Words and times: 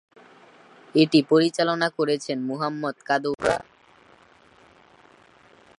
এটি 0.95 1.19
পরিচালনা 1.31 1.87
করেছেন 1.97 2.37
মোহাম্মদ 2.49 2.95
কাদৌরা। 3.07 3.57